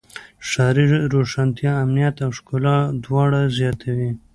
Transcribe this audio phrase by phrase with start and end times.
[0.49, 4.11] ښاري روښانتیا امنیت او ښکلا دواړه زیاتوي.